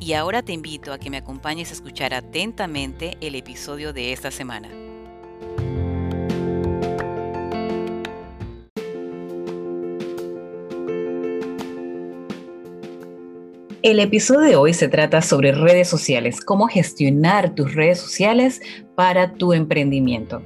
[0.00, 4.30] y ahora te invito a que me acompañes a escuchar atentamente el episodio de esta
[4.30, 4.68] semana.
[13.82, 18.60] El episodio de hoy se trata sobre redes sociales, cómo gestionar tus redes sociales
[18.96, 20.42] para tu emprendimiento.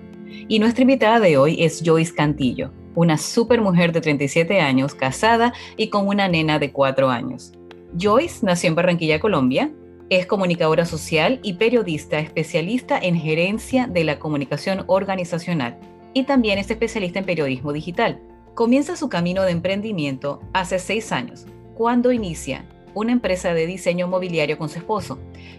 [0.47, 5.55] Y nuestra invitada de hoy es Joyce Cantillo, una super mujer de 37 años, casada
[5.79, 7.53] y con una nena de 4 años.
[7.99, 9.71] Joyce nació en Barranquilla, Colombia.
[10.11, 15.79] Es comunicadora social y periodista especialista en gerencia de la comunicación organizacional
[16.13, 18.21] y también es especialista en periodismo digital.
[18.55, 24.59] Comienza su camino de emprendimiento hace seis años, cuando inicia una empresa de diseño mobiliario
[24.59, 25.18] con su esposo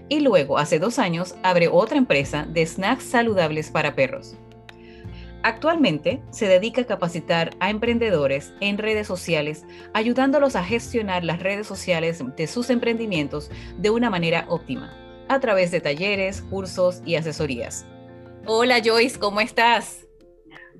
[0.09, 4.35] y luego hace dos años abre otra empresa de snacks saludables para perros.
[5.43, 11.65] Actualmente se dedica a capacitar a emprendedores en redes sociales, ayudándolos a gestionar las redes
[11.65, 14.93] sociales de sus emprendimientos de una manera óptima,
[15.29, 17.87] a través de talleres, cursos y asesorías.
[18.45, 20.05] Hola Joyce, ¿cómo estás?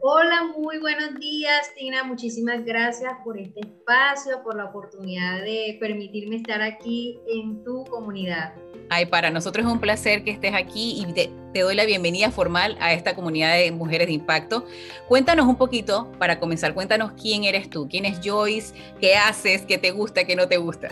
[0.04, 2.04] Hola, muy buenos días, Tina.
[2.04, 8.56] Muchísimas gracias por este espacio, por la oportunidad de permitirme estar aquí en tu comunidad.
[8.90, 12.78] Ay, para nosotros es un placer que estés aquí y te, doy la bienvenida formal
[12.80, 14.66] a esta comunidad de mujeres de impacto.
[15.08, 19.78] Cuéntanos un poquito, para comenzar, cuéntanos quién eres tú, quién es Joyce, qué haces, qué
[19.78, 20.90] te gusta, qué no te gusta.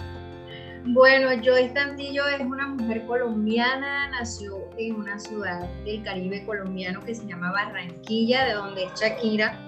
[0.86, 7.14] Bueno, Joyce Tantillo es una mujer colombiana, nació en una ciudad del Caribe colombiano que
[7.14, 9.60] se llama Barranquilla, de donde es Shakira,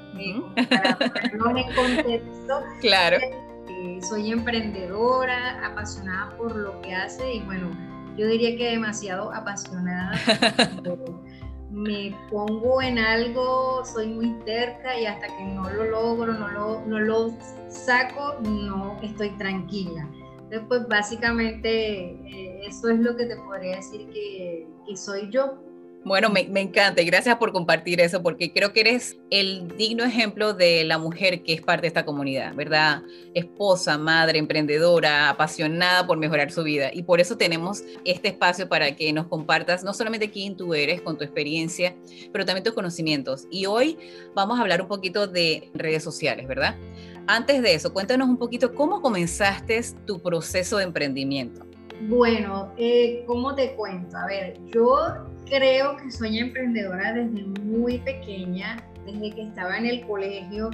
[0.69, 2.63] para ponernos en contexto.
[2.80, 3.18] Claro.
[3.18, 7.69] Eh, soy emprendedora, apasionada por lo que hace y bueno,
[8.18, 10.14] yo diría que demasiado apasionada.
[11.72, 16.81] me pongo en algo, soy muy terca y hasta que no lo logro, no lo,
[16.85, 17.34] no lo
[17.69, 20.08] saco, no estoy tranquila.
[20.51, 25.57] Entonces, pues básicamente eh, eso es lo que te podría decir que, que soy yo.
[26.03, 30.56] Bueno, me, encanta y gracias por compartir eso porque creo que eres el digno ejemplo
[30.56, 33.03] de la mujer que es parte de esta comunidad, ¿verdad?
[33.35, 38.95] Esposa, madre, emprendedora, apasionada por mejorar su vida y por eso tenemos este espacio para
[38.95, 41.95] que nos compartas no solamente quién tú eres con tu experiencia,
[42.34, 43.45] pero también tus conocimientos.
[43.51, 43.95] Y hoy
[44.34, 46.78] vamos a hablar un poquito de redes sociales, ¿verdad?
[47.28, 51.66] Antes de eso, cuéntanos un poquito cómo comenzaste tu proceso de emprendimiento.
[52.08, 54.18] Bueno, eh, ¿cómo te cuento?
[54.18, 54.98] A ver, yo
[55.46, 60.72] creo que soy emprendedora desde muy pequeña, desde que estaba en el colegio.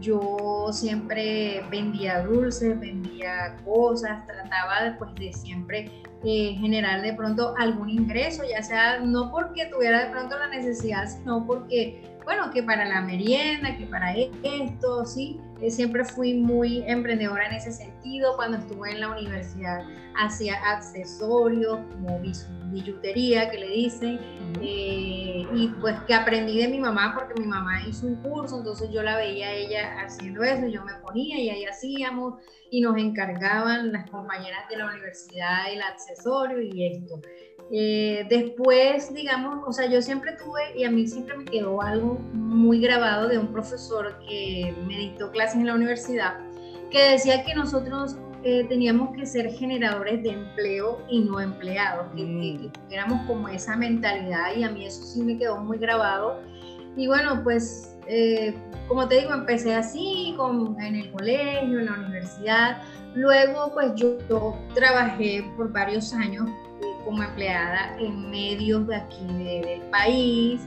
[0.00, 5.90] Yo siempre vendía dulces, vendía cosas, trataba después de siempre
[6.24, 11.06] eh, generar de pronto algún ingreso, ya sea no porque tuviera de pronto la necesidad,
[11.06, 15.40] sino porque bueno, que para la merienda, que para esto, ¿sí?
[15.60, 18.36] Eh, siempre fui muy emprendedora en ese sentido.
[18.36, 19.84] Cuando estuve en la universidad
[20.16, 22.20] hacía accesorios como
[22.70, 24.20] billutería, que le dicen,
[24.62, 28.90] eh, y pues que aprendí de mi mamá porque mi mamá hizo un curso, entonces
[28.92, 32.34] yo la veía a ella haciendo eso, yo me ponía y ahí hacíamos
[32.70, 37.20] y nos encargaban las compañeras de la universidad el accesorio y esto.
[37.72, 42.18] Eh, después, digamos, o sea, yo siempre tuve y a mí siempre me quedó algo
[42.32, 46.40] muy grabado de un profesor que me dictó clases en la universidad,
[46.90, 52.24] que decía que nosotros eh, teníamos que ser generadores de empleo y no empleados, que,
[52.24, 52.72] mm.
[52.90, 56.40] éramos como esa mentalidad y a mí eso sí me quedó muy grabado.
[56.96, 58.52] Y bueno, pues eh,
[58.88, 62.82] como te digo, empecé así con, en el colegio, en la universidad.
[63.14, 64.18] Luego, pues yo
[64.74, 66.50] trabajé por varios años
[67.04, 70.60] como empleada en medios de aquí del país,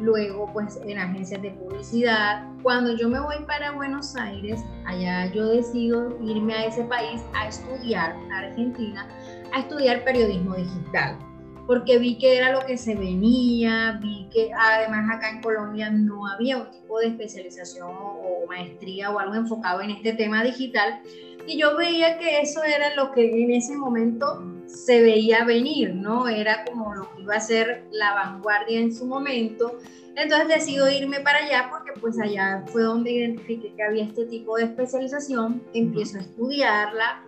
[0.00, 2.46] luego pues en agencias de publicidad.
[2.62, 7.48] Cuando yo me voy para Buenos Aires, allá yo decido irme a ese país a
[7.48, 9.06] estudiar, a Argentina,
[9.52, 11.18] a estudiar periodismo digital,
[11.66, 16.26] porque vi que era lo que se venía, vi que además acá en Colombia no
[16.26, 21.00] había un tipo de especialización o maestría o algo enfocado en este tema digital.
[21.46, 24.40] Y yo veía que eso era lo que en ese momento
[24.72, 26.28] se veía venir, ¿no?
[26.28, 29.78] Era como lo que iba a ser la vanguardia en su momento.
[30.16, 34.56] Entonces decido irme para allá porque pues allá fue donde identifiqué que había este tipo
[34.56, 37.24] de especialización, empiezo a estudiarla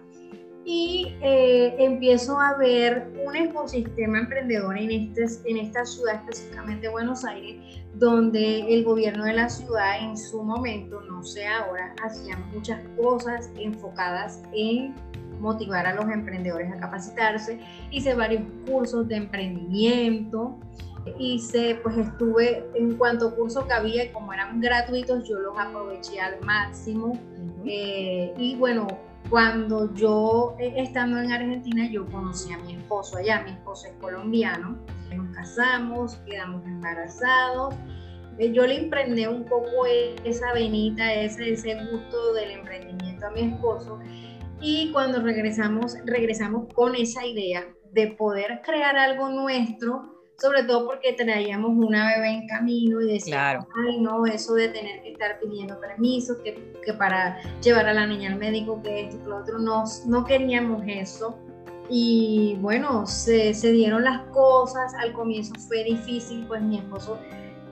[0.65, 7.25] y eh, empiezo a ver un ecosistema emprendedor en, este, en esta ciudad, específicamente Buenos
[7.25, 7.57] Aires,
[7.95, 13.51] donde el gobierno de la ciudad en su momento, no sé ahora, hacía muchas cosas
[13.57, 14.95] enfocadas en
[15.43, 17.59] motivar a los emprendedores a capacitarse.
[17.91, 20.59] Hice varios cursos de emprendimiento,
[21.19, 26.41] hice, pues estuve en cuanto curso que había, como eran gratuitos, yo los aproveché al
[26.43, 27.19] máximo.
[27.67, 28.87] Eh, y bueno,
[29.29, 33.95] cuando yo, eh, estando en Argentina, yo conocí a mi esposo allá, mi esposo es
[34.01, 34.79] colombiano,
[35.15, 37.75] nos casamos, quedamos embarazados,
[38.39, 39.87] eh, yo le emprendí un poco
[40.25, 43.99] esa venita, ese, ese gusto del emprendimiento a mi esposo
[44.63, 51.13] y cuando regresamos, regresamos con esa idea de poder crear algo nuestro, sobre todo porque
[51.13, 55.79] traíamos una bebé en camino y decíamos, ay no, eso de tener que estar pidiendo
[55.81, 59.59] permiso, que, que, para llevar a la niña al médico, que esto, que lo otro,
[59.59, 61.37] no, no queríamos eso.
[61.91, 67.19] Y bueno, se, se dieron las cosas, al comienzo fue difícil, pues mi esposo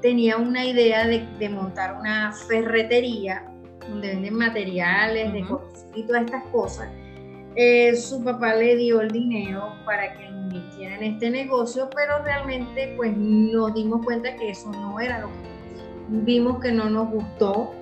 [0.03, 3.50] tenía una idea de, de montar una ferretería
[3.91, 5.45] donde venden materiales, de
[5.95, 6.89] y todas estas cosas.
[7.57, 12.95] Eh, su papá le dio el dinero para que invirtiera en este negocio, pero realmente
[12.97, 15.51] pues nos dimos cuenta que eso no era lo que
[16.09, 17.73] vimos que no nos gustó.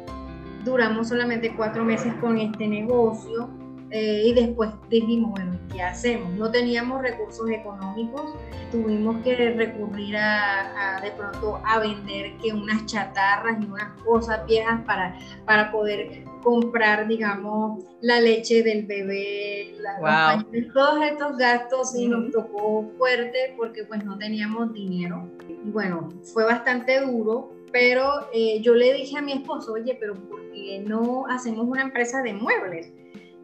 [0.65, 3.51] Duramos solamente cuatro meses con este negocio
[3.91, 6.31] eh, y después dijimos, bueno, ¿qué hacemos?
[6.33, 8.35] No teníamos recursos económicos,
[8.71, 14.83] tuvimos que recurrir a, de pronto a vender que unas chatarras y unas cosas viejas
[14.85, 22.31] para, para poder comprar, digamos, la leche del bebé, la todos estos gastos y nos
[22.31, 25.29] tocó fuerte porque pues no teníamos dinero.
[25.49, 30.15] Y bueno, fue bastante duro, pero eh, yo le dije a mi esposo, oye, pero
[30.15, 32.93] ¿por qué no hacemos una empresa de muebles?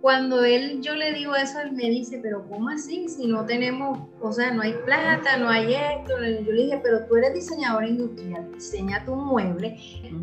[0.04, 3.08] Cuando él, yo le digo eso, él me dice, pero ¿cómo así?
[3.08, 6.12] Si no tenemos, o sea, no hay plata, no hay esto.
[6.18, 9.78] Yo le dije, pero tú eres diseñadora industrial, diseña tu mueble.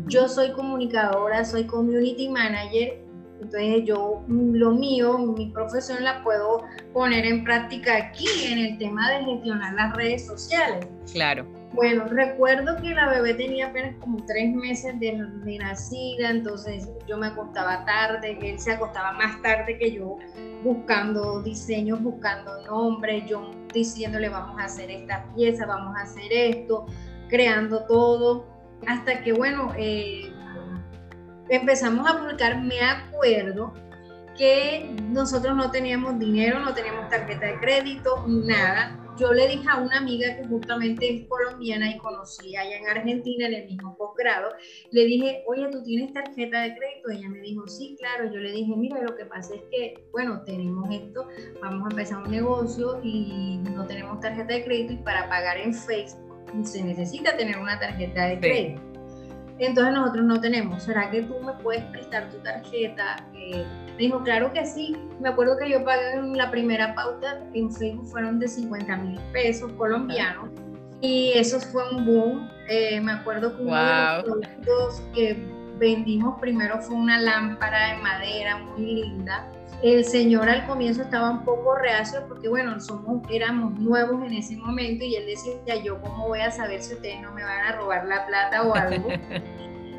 [0.06, 3.02] Yo soy comunicadora, soy community manager.
[3.40, 6.62] Entonces yo lo mío, mi profesión la puedo
[6.92, 10.86] poner en práctica aquí en el tema de gestionar las redes sociales.
[11.12, 11.61] Claro.
[11.72, 15.14] Bueno, recuerdo que la bebé tenía apenas como tres meses de,
[15.58, 20.18] nacida, entonces yo me acostaba tarde, él se acostaba más tarde que yo,
[20.62, 26.84] buscando diseños, buscando nombres, yo diciéndole vamos a hacer esta pieza, vamos a hacer esto,
[27.30, 28.46] creando todo,
[28.86, 30.30] hasta que bueno, eh,
[31.48, 33.72] empezamos a publicar, me acuerdo
[34.36, 39.78] que nosotros no teníamos dinero, no teníamos tarjeta de crédito, nada yo le dije a
[39.78, 44.50] una amiga que justamente es colombiana y conocí allá en Argentina en el mismo posgrado,
[44.90, 47.10] le dije, oye, ¿tú tienes tarjeta de crédito?
[47.10, 48.32] Ella me dijo, sí, claro.
[48.32, 51.28] Yo le dije, mira, lo que pasa es que, bueno, tenemos esto,
[51.60, 55.74] vamos a empezar un negocio y no tenemos tarjeta de crédito y para pagar en
[55.74, 56.32] Facebook
[56.64, 58.91] se necesita tener una tarjeta de crédito.
[59.58, 60.82] Entonces nosotros no tenemos.
[60.82, 63.16] ¿Será que tú me puedes prestar tu tarjeta?
[63.34, 64.96] Eh, me dijo, claro que sí.
[65.20, 69.72] Me acuerdo que yo pagué la primera pauta en Facebook fueron de 50 mil pesos
[69.72, 70.48] colombianos.
[71.00, 72.50] Y eso fue un boom.
[72.68, 75.36] Eh, me acuerdo que uno de los productos que
[75.78, 79.50] vendimos primero fue una lámpara de madera muy linda.
[79.82, 84.56] El señor al comienzo estaba un poco reacio porque, bueno, somos, éramos nuevos en ese
[84.56, 87.72] momento y él decía, yo cómo voy a saber si ustedes no me van a
[87.72, 89.08] robar la plata o algo.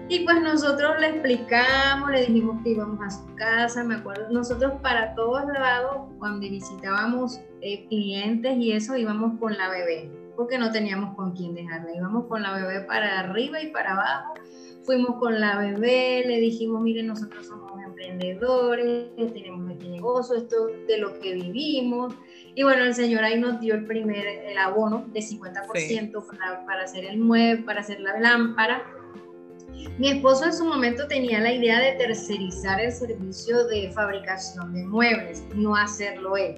[0.09, 4.73] Y pues nosotros le explicamos, le dijimos que íbamos a su casa, me acuerdo, nosotros
[4.81, 10.71] para todos lados, cuando visitábamos eh, clientes y eso, íbamos con la bebé, porque no
[10.71, 14.33] teníamos con quién dejarla, íbamos con la bebé para arriba y para abajo,
[14.83, 20.97] fuimos con la bebé, le dijimos, miren, nosotros somos emprendedores, tenemos este negocio, esto de
[20.97, 22.13] lo que vivimos.
[22.55, 26.83] Y bueno, el señor ahí nos dio el primer, el abono de 50% para, para
[26.83, 28.83] hacer el mueble, para hacer la lámpara
[29.97, 34.85] mi esposo en su momento tenía la idea de tercerizar el servicio de fabricación de
[34.85, 36.55] muebles, no hacerlo él.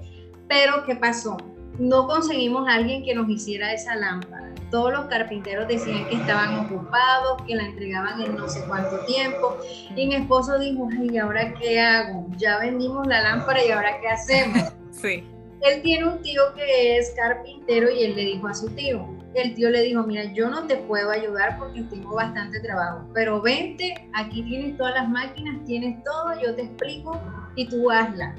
[0.48, 1.38] Pero ¿qué pasó?
[1.80, 4.54] No conseguimos a alguien que nos hiciera esa lámpara.
[4.72, 9.58] Todos los carpinteros decían que estaban ocupados, que la entregaban en no sé cuánto tiempo.
[9.96, 12.28] Y mi esposo dijo, ¿y ahora qué hago?
[12.38, 14.74] Ya vendimos la lámpara y ahora qué hacemos.
[14.96, 15.26] Sí.
[15.62, 19.54] Él tiene un tío que es carpintero y él le dijo a su tío, el
[19.56, 23.94] tío le dijo, mira, yo no te puedo ayudar porque tengo bastante trabajo, pero vente,
[24.14, 27.20] aquí tienes todas las máquinas, tienes todo, yo te explico
[27.56, 28.34] y tú hazla.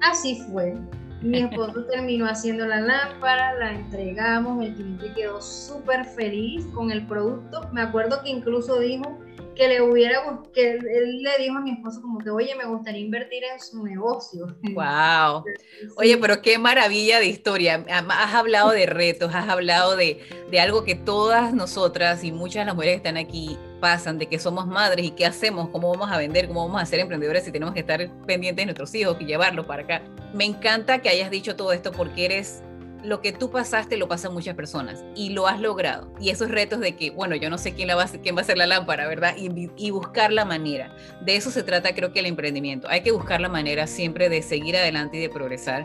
[0.00, 0.74] Así fue.
[1.22, 7.06] Mi esposo terminó haciendo la lámpara, la entregamos, el cliente quedó súper feliz con el
[7.06, 7.68] producto.
[7.72, 9.18] Me acuerdo que incluso dijo
[9.54, 10.20] que le hubiera,
[10.52, 13.84] que él le dijo a mi esposo como que, oye, me gustaría invertir en su
[13.84, 14.46] negocio.
[14.74, 15.44] Wow.
[15.96, 17.84] Oye, pero qué maravilla de historia.
[17.88, 22.64] Has hablado de retos, has hablado de, de algo que todas nosotras y muchas de
[22.66, 26.08] las mujeres que están aquí pasan, de que somos madres y qué hacemos, cómo vamos
[26.10, 29.16] a vender, cómo vamos a ser emprendedores si tenemos que estar pendientes de nuestros hijos
[29.18, 30.02] y llevarlos para acá.
[30.32, 32.62] Me encanta que hayas dicho todo esto porque eres
[33.02, 36.08] lo que tú pasaste lo pasan muchas personas y lo has logrado.
[36.20, 38.42] Y esos retos de que, bueno, yo no sé quién, la va, a, quién va
[38.42, 39.34] a ser la lámpara, ¿verdad?
[39.36, 40.94] Y, y, buscar la manera.
[41.20, 42.88] De eso se trata creo que el emprendimiento.
[42.88, 45.84] Hay que buscar la manera siempre de seguir adelante y de progresar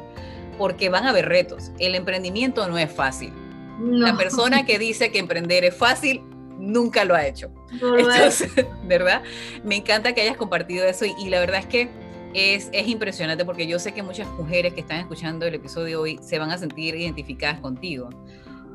[0.59, 1.71] porque van a haber retos.
[1.79, 3.33] El emprendimiento no es fácil.
[3.81, 6.21] La persona que dice que emprender es fácil
[6.57, 7.51] nunca lo ha hecho.
[7.71, 8.51] Entonces,
[8.83, 9.23] ¿verdad?
[9.63, 11.89] Me encanta que hayas compartido eso y, y la verdad es que
[12.33, 16.19] es, impresionante porque yo sé que muchas mujeres que están escuchando el episodio de hoy
[16.21, 18.09] se van a sentir identificadas contigo.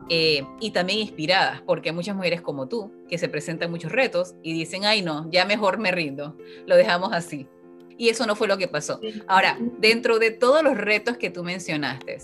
[0.09, 4.35] Eh, y también inspiradas, porque hay muchas mujeres como tú que se presentan muchos retos
[4.43, 6.37] y dicen, ay no, ya mejor me rindo,
[6.67, 7.47] lo dejamos así.
[7.97, 9.01] Y eso no fue lo que pasó.
[9.29, 12.19] Ahora, dentro de todos los retos que tú mencionaste,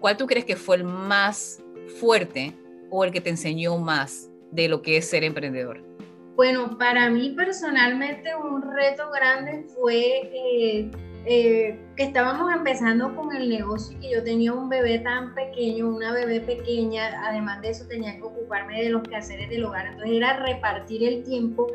[0.00, 1.62] ¿cuál tú crees que fue el más
[2.00, 2.52] fuerte
[2.90, 5.82] o el que te enseñó más de lo que es ser emprendedor?
[6.36, 10.90] Bueno, para mí personalmente un reto grande fue eh,
[11.26, 15.88] eh, que estábamos empezando con el negocio y que yo tenía un bebé tan pequeño,
[15.94, 20.16] una bebé pequeña, además de eso tenía que ocuparme de los quehaceres del hogar, entonces
[20.16, 21.66] era repartir el tiempo.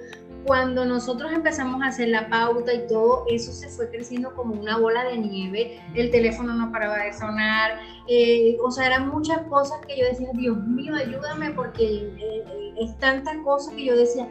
[0.45, 4.77] Cuando nosotros empezamos a hacer la pauta y todo eso se fue creciendo como una
[4.77, 9.79] bola de nieve, el teléfono no paraba de sonar, eh, o sea, eran muchas cosas
[9.87, 12.13] que yo decía, Dios mío, ayúdame porque
[12.77, 14.27] es tanta cosa que yo decía,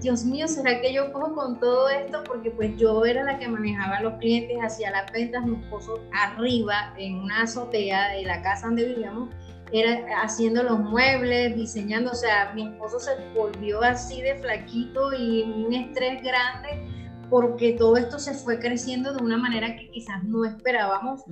[0.00, 2.22] Dios mío, ¿será que yo cojo con todo esto?
[2.24, 6.00] Porque pues yo era la que manejaba a los clientes, hacía las ventas, mi esposo
[6.12, 9.30] arriba en una azotea de la casa donde vivíamos,
[9.72, 15.42] era haciendo los muebles, diseñando, o sea, mi esposo se volvió así de flaquito y
[15.42, 20.44] un estrés grande porque todo esto se fue creciendo de una manera que quizás no
[20.44, 21.22] esperábamos,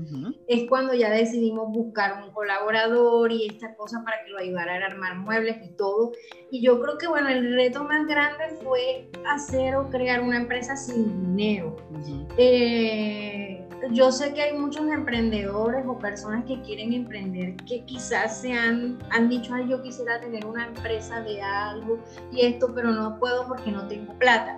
[0.49, 4.87] es cuando ya decidimos buscar un colaborador y esta cosa para que lo ayudara a
[4.87, 6.13] armar muebles y todo.
[6.51, 10.77] Y yo creo que, bueno, el reto más grande fue hacer o crear una empresa
[10.77, 11.77] sin dinero.
[12.37, 18.53] Eh, yo sé que hay muchos emprendedores o personas que quieren emprender que quizás se
[18.53, 21.99] han, han dicho, ay, yo quisiera tener una empresa de algo
[22.33, 24.57] y esto, pero no puedo porque no tengo plata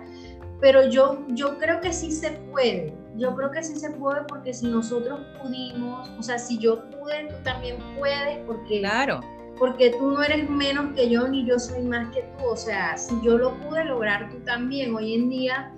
[0.59, 2.93] pero yo, yo creo que sí se puede.
[3.15, 7.27] Yo creo que sí se puede porque si nosotros pudimos, o sea, si yo pude,
[7.29, 9.21] tú también puedes, porque, claro.
[9.57, 12.45] porque tú no eres menos que yo ni yo soy más que tú.
[12.45, 14.95] O sea, si yo lo pude lograr, tú también.
[14.95, 15.71] Hoy en día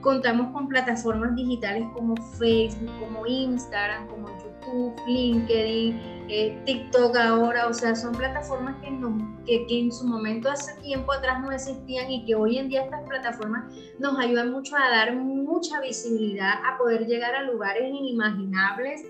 [0.00, 7.74] contamos con plataformas digitales como Facebook, como Instagram, como YouTube, LinkedIn, eh, TikTok ahora, o
[7.74, 9.16] sea, son plataformas que, no,
[9.46, 12.84] que, que, en su momento hace tiempo atrás no existían y que hoy en día
[12.84, 19.04] estas plataformas nos ayudan mucho a dar mucha visibilidad, a poder llegar a lugares inimaginables.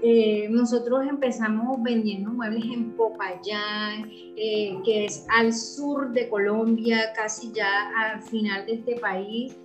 [0.00, 7.50] Eh, nosotros empezamos vendiendo muebles en Popayán, eh, que es al sur de Colombia, casi
[7.52, 9.56] ya al final de este país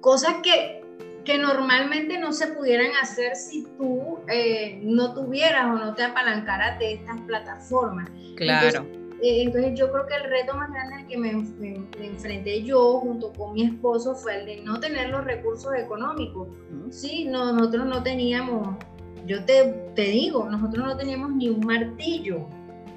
[0.00, 0.79] cosas que,
[1.30, 6.76] que normalmente no se pudieran hacer si tú eh, no tuvieras o no te apalancaras
[6.80, 8.10] de estas plataformas.
[8.34, 8.84] Claro.
[9.22, 13.32] Eh, entonces, yo creo que el reto más grande al que me, enfrenté yo junto
[13.34, 16.48] con mi esposo fue el de no tener los recursos económicos.
[16.90, 18.76] Sí, nosotros no teníamos,
[19.24, 22.48] yo te, te digo, nosotros no teníamos ni un martillo.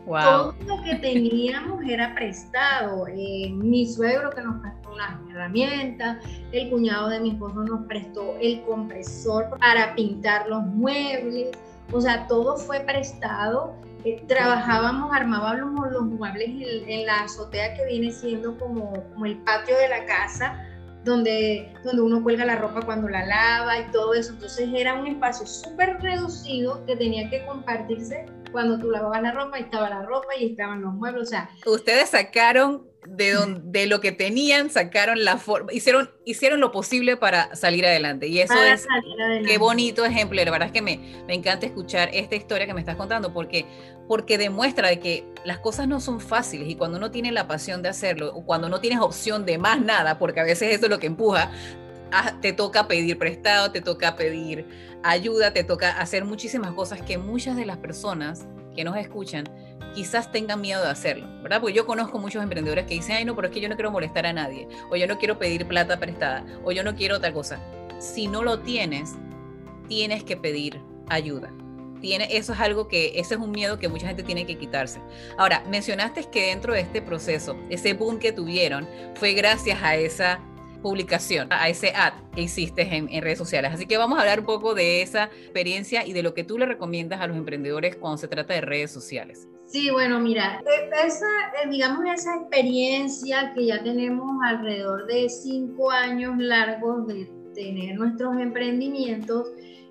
[0.07, 0.21] Wow.
[0.21, 3.07] Todo lo que teníamos era prestado.
[3.09, 4.59] Eh, mi suegro que nos
[4.93, 6.17] unas herramientas,
[6.51, 11.51] el cuñado de mi esposo nos prestó el compresor para pintar los muebles,
[11.91, 13.75] o sea, todo fue prestado.
[14.05, 16.49] Eh, trabajábamos, armábamos los muebles
[16.87, 20.65] en, la azotea que viene siendo como, como el patio de la casa,
[21.05, 24.33] donde, donde uno cuelga la ropa cuando la lava y todo eso.
[24.33, 29.59] Entonces era un espacio súper reducido que tenía que compartirse cuando tú lavabas la ropa,
[29.59, 31.23] y estaba la ropa y estaban los muebles.
[31.23, 36.71] O sea, ustedes sacaron de, de lo que tenían, sacaron la forma, hicieron, hicieron lo
[36.71, 38.27] posible para salir adelante.
[38.27, 38.87] Y eso es,
[39.45, 40.41] qué bonito ejemplo.
[40.41, 43.65] La verdad es que me, me encanta escuchar esta historia que me estás contando porque,
[44.07, 47.81] porque demuestra de que las cosas no son fáciles y cuando uno tiene la pasión
[47.81, 50.89] de hacerlo, o cuando no tienes opción de más nada, porque a veces eso es
[50.89, 51.51] lo que empuja,
[52.11, 57.17] ah, te toca pedir prestado, te toca pedir ayuda, te toca hacer muchísimas cosas que
[57.17, 59.45] muchas de las personas que nos escuchan
[59.93, 61.61] quizás tengan miedo de hacerlo, ¿verdad?
[61.61, 63.91] Porque yo conozco muchos emprendedores que dicen, ay, no, pero es que yo no quiero
[63.91, 67.31] molestar a nadie, o yo no quiero pedir plata prestada, o yo no quiero otra
[67.31, 67.59] cosa.
[67.99, 69.13] Si no lo tienes,
[69.87, 71.51] tienes que pedir ayuda.
[72.01, 74.99] Tiene, eso es algo que, ese es un miedo que mucha gente tiene que quitarse.
[75.37, 80.41] Ahora, mencionaste que dentro de este proceso, ese boom que tuvieron, fue gracias a esa
[80.83, 83.71] publicación, a ese ad que hiciste en, redes sociales.
[83.73, 86.59] Así que vamos a hablar un poco de esa experiencia y de lo que tú
[86.59, 89.47] le recomiendas a los emprendedores cuando se trata de redes sociales.
[89.65, 91.25] Sí, bueno, mira, e, esa,
[91.63, 98.37] eh, digamos, esa experiencia que ya tenemos alrededor de cinco años largos de tener nuestros
[98.37, 99.47] emprendimientos,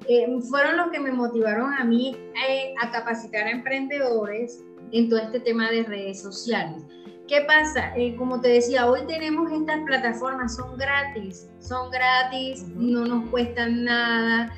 [0.09, 2.17] eh, fueron los que me motivaron a mí
[2.49, 6.83] eh, a capacitar a emprendedores en todo este tema de redes sociales.
[7.33, 7.97] ¿Qué pasa?
[7.97, 13.85] Eh, como te decía, hoy tenemos estas plataformas, son gratis, son gratis, no nos cuestan
[13.85, 14.55] nada.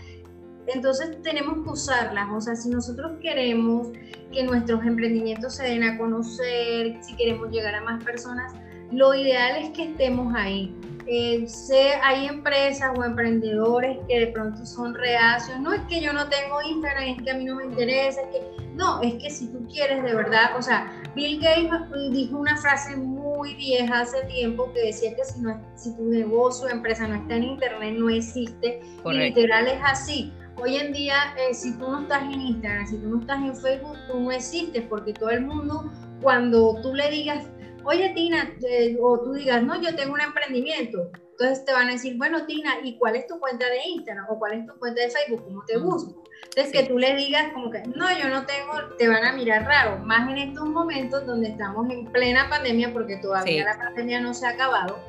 [0.67, 2.27] Entonces tenemos que usarlas.
[2.33, 3.93] O sea, si nosotros queremos
[4.33, 8.53] que nuestros emprendimientos se den a conocer, si queremos llegar a más personas,
[8.91, 10.75] lo ideal es que estemos ahí.
[11.07, 15.61] Eh, sé, hay empresas o emprendedores que de pronto son reacios.
[15.61, 18.29] No es que yo no tengo Instagram, es que a mí no me interesa, es
[18.31, 22.57] que no, es que si tú quieres de verdad, o sea, Bill Gates dijo una
[22.57, 27.15] frase muy vieja hace tiempo que decía que si, no, si tu negocio empresa no
[27.15, 28.81] está en internet no existe.
[29.05, 30.33] Y literal es así.
[30.61, 33.57] Hoy en día, eh, si tú no estás en Instagram, si tú no estás en
[33.57, 35.91] Facebook, tú no existes porque todo el mundo,
[36.21, 37.47] cuando tú le digas
[37.85, 41.11] oye Tina, eh, o tú digas, no, yo tengo un emprendimiento.
[41.39, 44.27] Entonces te van a decir, bueno Tina, ¿y cuál es tu cuenta de Instagram?
[44.29, 45.45] ¿O cuál es tu cuenta de Facebook?
[45.45, 46.23] ¿Cómo te busco?
[46.45, 49.65] Entonces que tú le digas como que, no, yo no tengo, te van a mirar
[49.65, 49.99] raro.
[49.99, 54.47] Más en estos momentos donde estamos en plena pandemia, porque todavía la pandemia no se
[54.47, 55.01] ha acabado.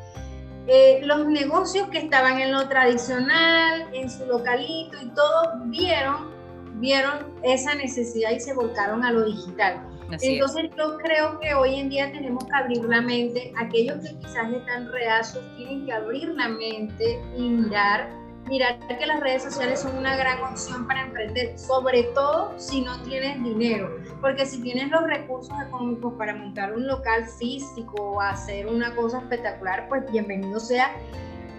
[0.67, 6.31] Eh, los negocios que estaban en lo tradicional, en su localito y todo, vieron,
[6.79, 9.79] vieron esa necesidad y se volcaron a lo digital.
[10.11, 13.51] Entonces yo creo que hoy en día tenemos que abrir la mente.
[13.57, 18.09] Aquellos que quizás están reacios tienen que abrir la mente y mirar,
[18.47, 23.01] mirar que las redes sociales son una gran opción para emprender, sobre todo si no
[23.01, 23.97] tienes dinero.
[24.21, 29.19] Porque si tienes los recursos económicos para montar un local físico o hacer una cosa
[29.19, 30.91] espectacular, pues bienvenido sea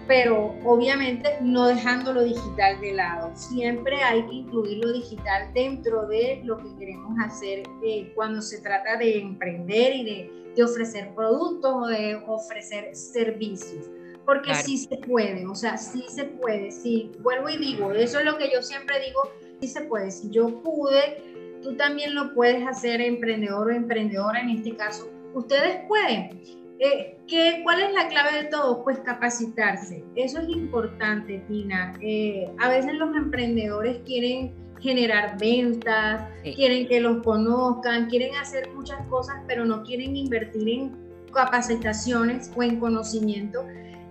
[0.07, 3.31] pero obviamente no dejando lo digital de lado.
[3.35, 8.61] Siempre hay que incluir lo digital dentro de lo que queremos hacer eh, cuando se
[8.61, 13.89] trata de emprender y de, de, ofrecer productos o de ofrecer servicios.
[14.25, 18.25] Porque sí se puede, o sea, sí se puede, sí, vuelvo y digo, eso es
[18.25, 19.21] lo que yo siempre digo,
[19.61, 24.49] sí se puede, si yo pude, tú también lo puedes hacer, emprendedor o emprendedora en
[24.49, 26.41] este caso, ustedes pueden.
[26.79, 28.83] Eh, ¿qué, ¿Cuál es la clave de todo?
[28.83, 30.03] Pues capacitarse.
[30.15, 31.93] Eso es importante, Tina.
[32.01, 39.01] Eh, a veces los emprendedores quieren generar ventas, quieren que los conozcan, quieren hacer muchas
[39.07, 43.65] cosas, pero no quieren invertir en capacitaciones o en conocimiento.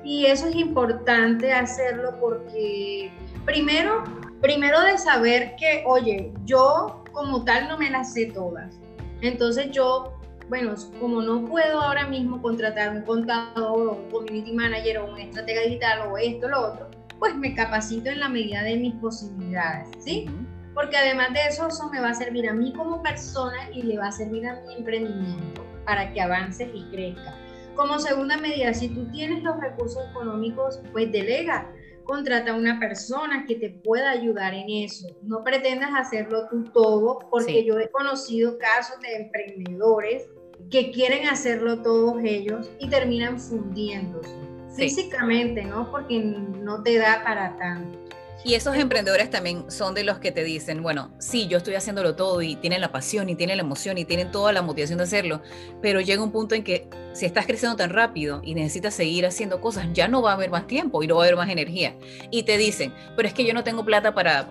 [0.05, 3.11] Y eso es importante hacerlo porque
[3.45, 4.05] primero,
[4.41, 8.79] primero de saber que, oye, yo como tal no me las sé todas.
[9.21, 10.16] Entonces yo
[10.49, 15.19] bueno, como no puedo ahora mismo contratar un contador o un community manager o un
[15.19, 18.95] estratega digital o esto o lo otro, pues me capacito en la medida de mis
[18.95, 20.29] posibilidades, ¿sí?
[20.75, 23.99] Porque además de eso, eso me va a servir a mí como persona y le
[23.99, 27.35] va a servir a mi emprendimiento para que avance y crezca.
[27.75, 31.73] Como segunda medida, si tú tienes los recursos económicos, pues delega,
[32.05, 35.09] contrata a una persona que te pueda ayudar en eso.
[35.23, 40.29] No pretendas hacerlo tú todo, porque yo he conocido casos de emprendedores
[40.71, 45.91] que quieren hacerlo todos ellos y terminan fundiéndose físicamente, ¿no?
[45.91, 47.99] Porque no te da para tanto.
[48.45, 52.15] Y esos emprendedores también son de los que te dicen, bueno, sí, yo estoy haciéndolo
[52.15, 55.05] todo y tienen la pasión y tienen la emoción y tienen toda la motivación de
[55.05, 55.43] hacerlo,
[55.83, 59.61] pero llega un punto en que si estás creciendo tan rápido y necesitas seguir haciendo
[59.61, 61.97] cosas, ya no va a haber más tiempo y no va a haber más energía.
[62.31, 64.49] Y te dicen, pero es que yo no tengo plata para,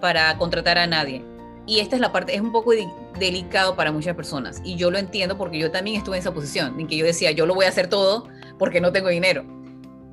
[0.00, 1.24] para contratar a nadie.
[1.66, 2.72] Y esta es la parte, es un poco
[3.18, 4.60] delicado para muchas personas.
[4.64, 7.30] Y yo lo entiendo porque yo también estuve en esa posición, en que yo decía,
[7.30, 9.44] yo lo voy a hacer todo porque no tengo dinero.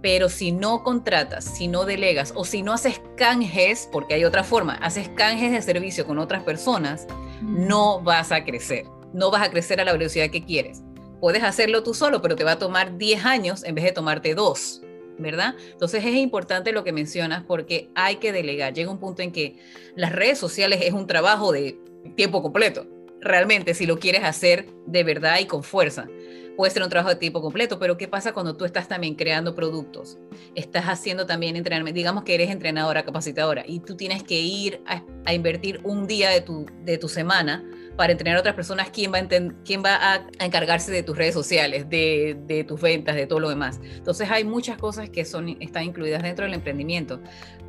[0.02, 4.44] Pero si no contratas, si no delegas o si no haces canjes, porque hay otra
[4.44, 7.08] forma, haces canjes de servicio con otras personas,
[7.42, 8.86] no vas a crecer.
[9.12, 10.84] No vas a crecer a la velocidad que quieres.
[11.20, 14.36] Puedes hacerlo tú solo, pero te va a tomar 10 años en vez de tomarte
[14.36, 14.82] dos.
[15.20, 15.56] ¿Verdad?
[15.72, 18.74] Entonces es importante lo que mencionas porque hay que delegar.
[18.74, 19.58] Llega un punto en que
[19.96, 21.78] las redes sociales es un trabajo de
[22.16, 22.88] tiempo completo.
[23.22, 26.08] Realmente, si lo quieres hacer de verdad y con fuerza,
[26.56, 29.56] puede ser un trabajo de tiempo completo, pero ¿qué pasa cuando tú estás también creando
[29.56, 30.18] productos?
[30.56, 35.04] Estás haciendo también entrenamiento, digamos que eres entrenadora, capacitadora, y tú tienes que ir a,
[35.26, 37.64] a invertir un día de tu, de tu semana
[38.00, 39.28] para entrenar a otras personas quién va a,
[39.66, 43.50] quién va a, encargarse de tus redes sociales, de, de, tus ventas, de todo lo
[43.50, 43.82] demás.
[43.84, 47.20] Entonces hay muchas cosas que son, están incluidas dentro del emprendimiento,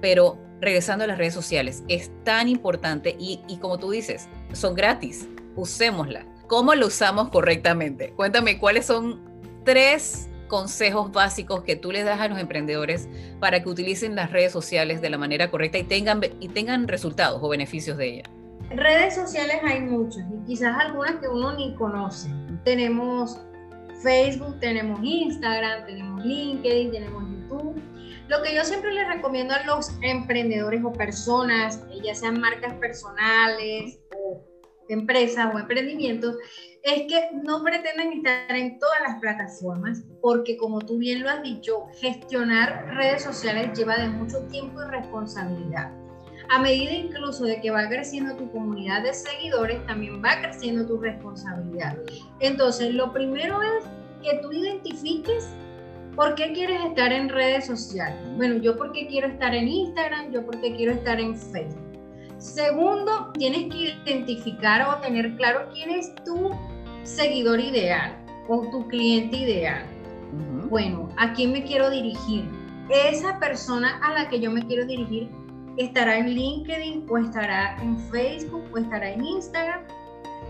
[0.01, 4.77] pero regresando a las redes sociales, es tan importante y, y como tú dices, son
[4.77, 6.27] gratis, usémoslas.
[6.47, 8.12] ¿Cómo lo usamos correctamente?
[8.12, 9.21] Cuéntame cuáles son
[9.64, 13.09] tres consejos básicos que tú les das a los emprendedores
[13.40, 17.40] para que utilicen las redes sociales de la manera correcta y tengan, y tengan resultados
[17.43, 18.39] o beneficios de ellas?
[18.71, 22.31] Redes sociales hay muchas y quizás algunas que uno ni conoce.
[22.65, 23.41] Tenemos
[24.01, 27.83] Facebook, tenemos Instagram, tenemos LinkedIn, tenemos YouTube.
[28.29, 33.99] Lo que yo siempre les recomiendo a los emprendedores o personas, ya sean marcas personales
[34.17, 34.41] o
[34.89, 36.37] empresas o emprendimientos,
[36.85, 41.43] es que no pretenden estar en todas las plataformas, porque como tú bien lo has
[41.43, 46.00] dicho, gestionar redes sociales lleva de mucho tiempo y responsabilidad.
[46.51, 50.99] A medida incluso de que va creciendo tu comunidad de seguidores, también va creciendo tu
[50.99, 51.97] responsabilidad.
[52.41, 53.85] Entonces, lo primero es
[54.21, 55.49] que tú identifiques
[56.17, 58.19] por qué quieres estar en redes sociales.
[58.37, 61.99] Bueno, yo porque quiero estar en Instagram, yo porque quiero estar en Facebook.
[62.39, 66.51] Segundo, tienes que identificar o tener claro quién es tu
[67.05, 68.17] seguidor ideal
[68.49, 69.85] o tu cliente ideal.
[70.69, 72.45] Bueno, ¿a quién me quiero dirigir?
[72.89, 75.31] Esa persona a la que yo me quiero dirigir
[75.85, 79.83] estará en LinkedIn o estará en Facebook o estará en Instagram.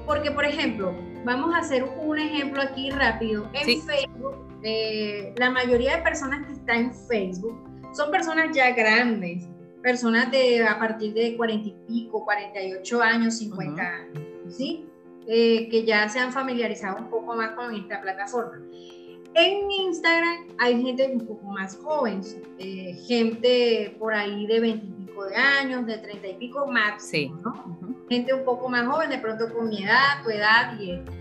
[0.07, 3.49] Porque, por ejemplo, vamos a hacer un ejemplo aquí rápido.
[3.53, 7.59] En Facebook, eh, la mayoría de personas que están en Facebook
[7.93, 9.49] son personas ya grandes,
[9.83, 14.87] personas de a partir de 40 y pico, 48 años, 50 años, ¿sí?
[15.27, 18.59] Eh, que ya se han familiarizado un poco más con esta plataforma.
[19.35, 22.21] En Instagram hay gente un poco más joven,
[22.59, 27.41] eh, gente por ahí de 20 y pico de años, de 30 y pico máximo,
[27.45, 27.79] ¿no?
[28.09, 31.13] Gente un poco más joven, de pronto con mi edad, tu edad y esto.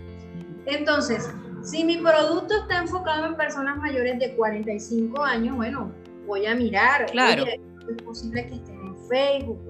[0.66, 1.30] Entonces,
[1.62, 5.92] si mi producto está enfocado en personas mayores de 45 años, bueno,
[6.26, 7.06] voy a mirar.
[7.12, 7.44] Claro.
[7.44, 9.60] es posible que estén en Facebook.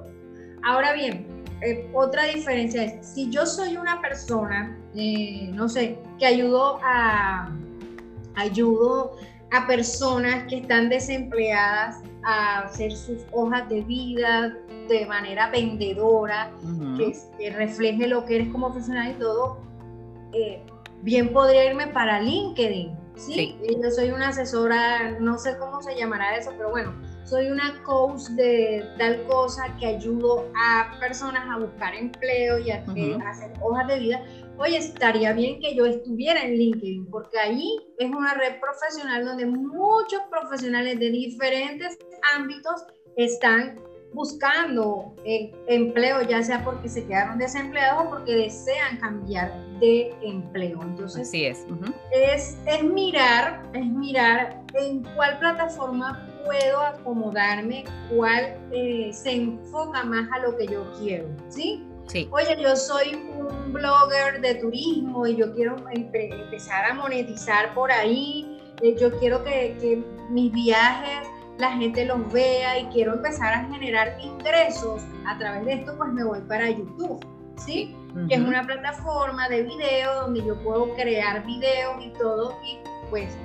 [0.62, 1.26] Ahora bien,
[1.62, 7.50] eh, otra diferencia es, si yo soy una persona, eh, no sé, que ayudo a,
[8.36, 9.16] ayudo
[9.52, 14.56] a personas que están desempleadas a hacer sus hojas de vida
[14.88, 16.52] de manera vendedora,
[16.96, 19.58] que, refleje lo que eres como profesional y todo,
[20.32, 20.62] eh,
[21.02, 22.96] bien podría irme para LinkedIn.
[23.16, 23.58] ¿sí?
[23.82, 26.92] Yo soy una asesora, no sé cómo se llamará eso, pero bueno,
[27.24, 32.84] soy una coach de tal cosa que ayudo a personas a buscar empleo y a,
[33.28, 34.24] hacer hojas de vida.
[34.60, 39.46] Oye, estaría bien que yo estuviera en LinkedIn, porque allí es una red profesional donde
[39.46, 41.98] muchos profesionales de diferentes
[42.36, 42.84] ámbitos
[43.16, 43.80] están
[44.12, 50.82] buscando eh, empleo, ya sea porque se quedaron desempleados o porque desean cambiar de empleo.
[50.82, 51.66] Entonces, Así es.
[52.12, 60.28] es, es mirar, es mirar en cuál plataforma puedo acomodarme, cuál eh, se enfoca más
[60.32, 61.86] a lo que yo quiero, ¿sí?
[62.10, 62.28] Sí.
[62.32, 68.58] Oye, yo soy un blogger de turismo y yo quiero empezar a monetizar por ahí,
[68.82, 71.28] eh, yo quiero que, que mis viajes
[71.60, 76.10] la gente los vea y quiero empezar a generar ingresos a través de esto, pues
[76.12, 77.24] me voy para YouTube,
[77.56, 77.94] ¿sí?
[78.28, 82.78] Que es una plataforma de video donde yo puedo crear videos y todo y
[83.10, 83.36] pues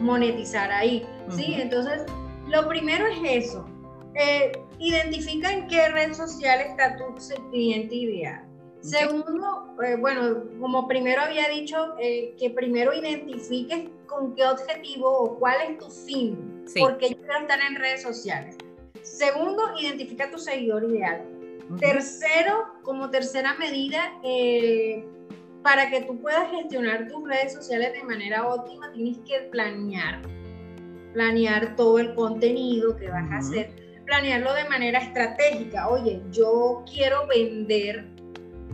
[0.00, 1.54] monetizar ahí, ¿sí?
[1.58, 2.06] Entonces,
[2.46, 3.66] lo primero es eso.
[4.14, 7.04] Eh, identifica en qué red social está tu
[7.50, 8.44] cliente ideal.
[8.80, 15.38] Segundo, eh, bueno, como primero había dicho, eh, que primero identifiques con qué objetivo o
[15.38, 18.56] cuál es tu fin, porque yo quiero estar en redes sociales.
[19.02, 21.22] Segundo, identifica tu seguidor ideal.
[21.80, 24.12] Tercero, como tercera medida,
[25.64, 30.22] para que tú puedas gestionar tus redes sociales de manera óptima, tienes que planear
[31.16, 33.70] planear todo el contenido que vas a hacer,
[34.06, 35.88] planearlo de manera estratégica.
[35.88, 38.06] Oye, yo quiero vender,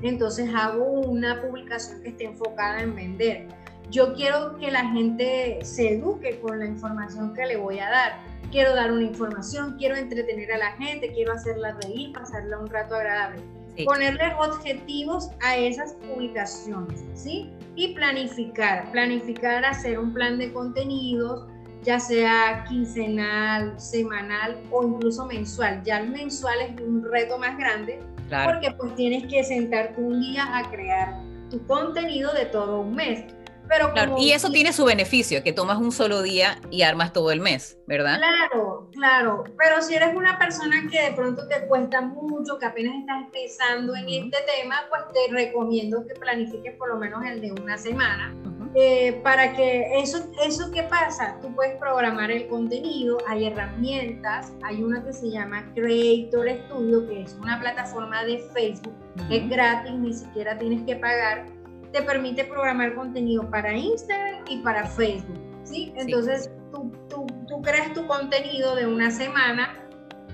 [0.03, 3.49] entonces hago una publicación que esté enfocada en vender.
[3.91, 8.13] Yo quiero que la gente se eduque con la información que le voy a dar.
[8.51, 12.95] Quiero dar una información, quiero entretener a la gente, quiero hacerla reír, pasarla un rato
[12.95, 13.43] agradable.
[13.87, 17.51] Ponerle objetivos a esas publicaciones, ¿sí?
[17.75, 21.47] Y planificar, planificar, hacer un plan de contenidos,
[21.83, 25.83] ya sea quincenal, semanal o incluso mensual.
[25.85, 28.01] Ya el mensual es un reto más grande
[28.45, 33.25] porque pues tienes que sentarte un día a crear tu contenido de todo un mes.
[33.69, 37.31] Pero claro, y eso tiene su beneficio, que tomas un solo día y armas todo
[37.31, 38.19] el mes, ¿verdad?
[38.19, 39.45] Claro, claro.
[39.57, 43.95] Pero si eres una persona que de pronto te cuesta mucho, que apenas estás empezando
[43.95, 48.35] en este tema, pues te recomiendo que planifiques por lo menos el de una semana
[48.75, 54.83] eh, para que eso, eso que pasa, tú puedes programar el contenido, hay herramientas, hay
[54.83, 58.95] una que se llama Creator Studio, que es una plataforma de Facebook,
[59.31, 61.47] es gratis, ni siquiera tienes que pagar,
[61.93, 65.39] te permite programar contenido para Instagram y para Facebook.
[65.65, 65.93] ¿sí?
[65.97, 69.75] Entonces Tú, tú, tú creas tu contenido de una semana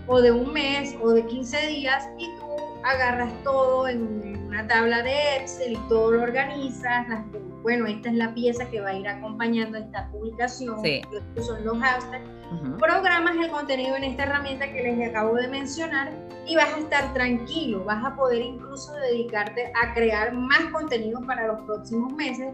[0.06, 2.46] o de un mes o de 15 días y tú
[2.84, 7.06] agarras todo en una tabla de Excel y todo lo organizas.
[7.62, 11.00] bueno, esta es la pieza que va a ir acompañando esta publicación, sí.
[11.12, 12.28] estos son los hashtags.
[12.78, 16.10] Programas el contenido en esta herramienta que les acabo de mencionar
[16.44, 21.46] y vas a estar tranquilo, vas a poder incluso dedicarte a crear más contenido para
[21.46, 22.48] los próximos meses.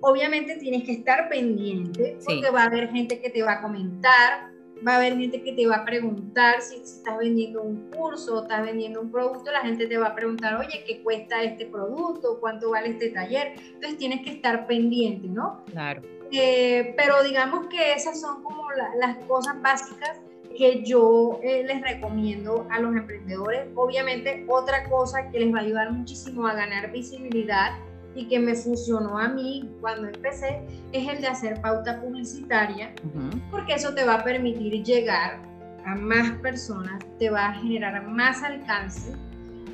[0.00, 4.53] Obviamente tienes que estar pendiente porque va a haber gente que te va a comentar,
[4.86, 8.42] va a haber gente que te va a preguntar si, estás vendiendo un curso o
[8.42, 12.38] estás vendiendo un producto, la gente te va a preguntar, oye, ¿qué cuesta este producto?
[12.40, 13.54] ¿Cuánto vale este taller?
[13.56, 15.64] Entonces tienes que estar pendiente, ¿no?
[15.66, 16.02] Claro.
[16.32, 18.64] Eh, pero digamos que esas son como
[18.98, 20.20] las cosas básicas
[20.56, 23.68] que yo eh, les recomiendo a los emprendedores.
[23.74, 27.72] Obviamente otra cosa que les va a ayudar muchísimo a ganar visibilidad
[28.14, 32.94] y que me funcionó a mí cuando empecé es el de hacer pauta publicitaria,
[33.50, 35.40] porque eso te va a permitir llegar
[35.84, 39.12] a más personas, te va a generar más alcance.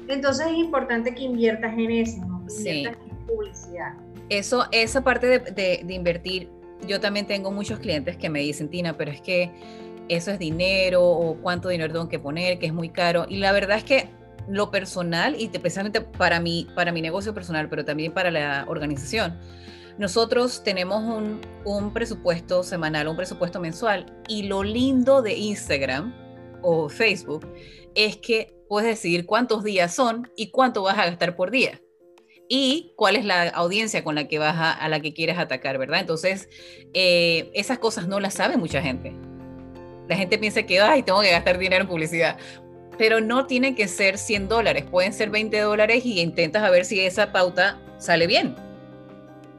[0.09, 2.44] Entonces es importante que inviertas en eso, ¿no?
[2.59, 3.94] inviertas en publicidad.
[4.29, 6.48] Eso, esa parte de, de, de invertir,
[6.87, 9.50] yo también tengo muchos clientes que me dicen, Tina, pero es que
[10.09, 13.26] eso es dinero o cuánto dinero tengo que poner, que es muy caro.
[13.29, 14.09] Y la verdad es que
[14.50, 19.38] lo personal y precisamente para mi, para mi negocio personal, pero también para la organización.
[19.98, 26.14] Nosotros tenemos un, un presupuesto semanal, un presupuesto mensual y lo lindo de Instagram
[26.62, 27.46] o Facebook
[27.94, 31.80] es que puedes decidir cuántos días son y cuánto vas a gastar por día
[32.48, 36.00] y cuál es la audiencia con la que vas a, la que quieres atacar, ¿verdad?
[36.00, 36.48] Entonces,
[36.94, 39.14] eh, esas cosas no las sabe mucha gente.
[40.08, 42.38] La gente piensa que, ay, tengo que gastar dinero en publicidad
[43.00, 46.84] pero no tienen que ser 100 dólares, pueden ser 20 dólares y intentas a ver
[46.84, 48.54] si esa pauta sale bien.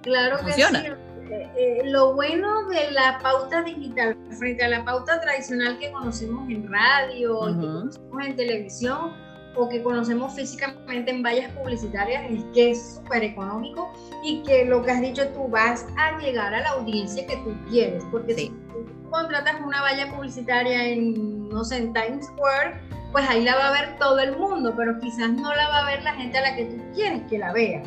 [0.03, 0.61] Claro que sí.
[0.61, 6.47] Eh, eh, lo bueno de la pauta digital frente a la pauta tradicional que conocemos
[6.51, 9.13] en radio, que conocemos en televisión
[9.55, 13.91] o que conocemos físicamente en vallas publicitarias es que es súper económico
[14.23, 17.55] y que lo que has dicho tú vas a llegar a la audiencia que tú
[17.71, 23.29] quieres, porque si tú contratas una valla publicitaria en, no sé, en Times Square, pues
[23.29, 26.03] ahí la va a ver todo el mundo, pero quizás no la va a ver
[26.03, 27.83] la gente a la que tú quieres que la vea.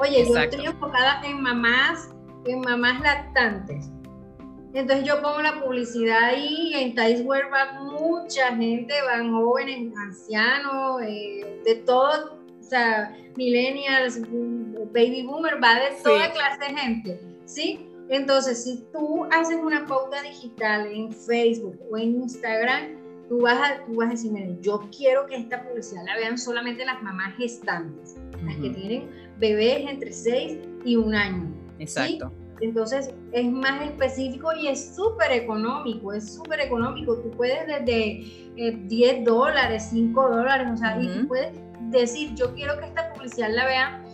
[0.00, 2.10] Oye, yo estoy enfocada en mamás,
[2.46, 3.90] en mamás lactantes.
[4.72, 9.96] Entonces yo pongo la publicidad ahí y en Times Square va mucha gente, van jóvenes,
[9.96, 14.20] ancianos, eh, de todo, o sea, millennials,
[14.92, 17.88] baby boomer, va de toda clase de gente, ¿sí?
[18.08, 23.84] Entonces, si tú haces una pauta digital en Facebook o en Instagram, tú vas a,
[23.84, 27.34] tú vas a decir, miren, yo quiero que esta publicidad la vean solamente las mamás
[27.36, 31.52] gestantes, las que tienen bebés entre 6 y un año.
[31.78, 32.32] Exacto.
[32.60, 37.16] Entonces es más específico y es súper económico, es súper económico.
[37.18, 41.52] Tú puedes desde 10 eh, dólares, 5 dólares, o sea, y tú puedes
[41.90, 44.04] decir, yo quiero que esta publicidad la vean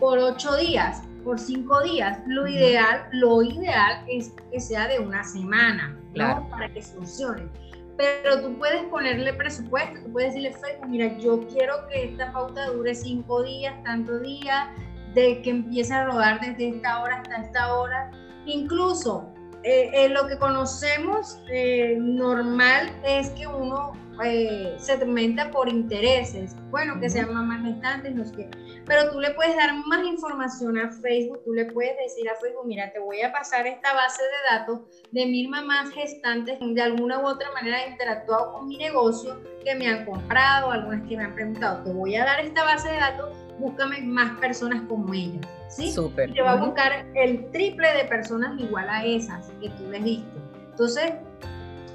[0.00, 2.18] por 8 días, por 5 días.
[2.26, 6.48] Lo ideal, lo ideal es que sea de una semana, claro.
[6.50, 7.48] Para que funcione
[7.96, 12.66] pero tú puedes ponerle presupuesto, tú puedes decirle, Facebook, mira, yo quiero que esta pauta
[12.66, 14.68] dure cinco días, tanto días,
[15.14, 18.10] de que empiece a rodar desde esta hora hasta esta hora.
[18.46, 26.56] Incluso eh, eh, lo que conocemos eh, normal es que uno eh, segmenta por intereses,
[26.70, 28.50] bueno, que sean más gestantes, no sé qué.
[28.86, 32.66] Pero tú le puedes dar más información a Facebook, tú le puedes decir a Facebook,
[32.66, 37.20] mira, te voy a pasar esta base de datos de mil mamás gestantes de alguna
[37.20, 41.24] u otra manera han interactuado con mi negocio, que me han comprado, algunas que me
[41.24, 45.46] han preguntado, te voy a dar esta base de datos, búscame más personas como ellas,
[45.68, 45.90] ¿sí?
[45.92, 46.32] Súper.
[46.32, 50.38] Te va a buscar el triple de personas igual a esas que tú les diste.
[50.70, 51.12] Entonces,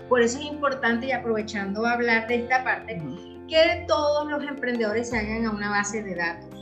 [0.10, 3.02] por eso es importante y aprovechando hablar de esta parte,
[3.48, 6.60] que todos los emprendedores se hagan a una base de datos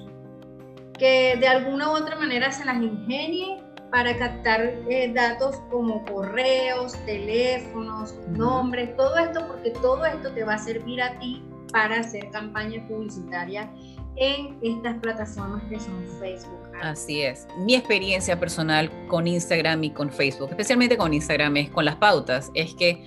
[0.97, 3.59] que de alguna u otra manera se las ingenie
[3.91, 10.55] para captar eh, datos como correos, teléfonos, nombres, todo esto, porque todo esto te va
[10.55, 13.71] a servir a ti para hacer campaña publicitaria
[14.17, 16.59] en estas plataformas que son Facebook.
[16.81, 17.47] Así es.
[17.59, 22.51] Mi experiencia personal con Instagram y con Facebook, especialmente con Instagram, es con las pautas,
[22.55, 23.05] es que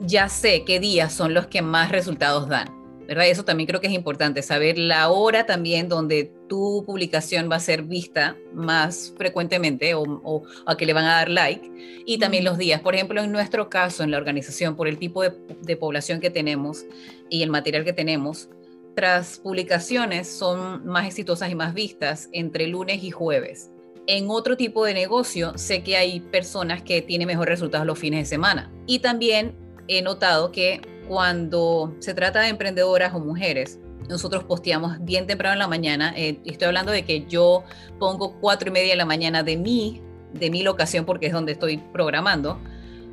[0.00, 2.84] ya sé qué días son los que más resultados dan.
[3.06, 3.28] ¿verdad?
[3.28, 7.60] Eso también creo que es importante, saber la hora también donde tu publicación va a
[7.60, 11.70] ser vista más frecuentemente o, a que le van a dar like
[12.06, 12.80] y también los días.
[12.80, 16.30] Por ejemplo, en nuestro caso, en la organización, por el tipo de, de población que
[16.30, 16.86] tenemos
[17.28, 18.48] y el material que tenemos,
[18.94, 23.70] tras publicaciones son más exitosas y más vistas entre lunes y jueves.
[24.06, 28.20] en otro tipo de negocio sé que hay personas que tienen mejores resultados los fines
[28.20, 28.70] de semana.
[28.86, 29.54] Y también
[29.88, 35.58] he notado que cuando se trata de emprendedoras o mujeres, nosotros posteamos bien temprano en
[35.58, 36.12] la mañana.
[36.16, 37.64] Eh, estoy hablando de que yo
[37.98, 41.52] pongo cuatro y media de la mañana de mi, de mi locación porque es donde
[41.52, 42.58] estoy programando.